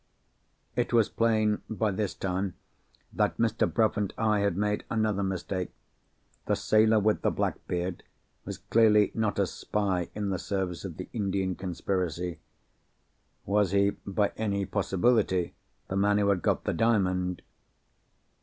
It 0.75 0.93
was 0.93 1.09
plain, 1.09 1.61
by 1.69 1.91
this 1.91 2.15
time, 2.15 2.55
that 3.13 3.37
Mr. 3.37 3.71
Bruff 3.71 3.95
and 3.97 4.11
I 4.17 4.39
had 4.39 4.57
made 4.57 4.83
another 4.89 5.21
mistake. 5.21 5.69
The 6.47 6.55
sailor 6.55 6.99
with 6.99 7.21
the 7.21 7.29
black 7.29 7.67
beard 7.67 8.01
was 8.43 8.57
clearly 8.57 9.11
not 9.13 9.37
a 9.37 9.45
spy 9.45 10.09
in 10.15 10.31
the 10.31 10.39
service 10.39 10.83
of 10.85 10.97
the 10.97 11.07
Indian 11.13 11.53
conspiracy. 11.53 12.39
Was 13.45 13.73
he, 13.73 13.91
by 13.91 14.31
any 14.37 14.65
possibility, 14.65 15.53
the 15.87 15.97
man 15.97 16.17
who 16.17 16.29
had 16.29 16.41
got 16.41 16.63
the 16.63 16.73
Diamond? 16.73 17.43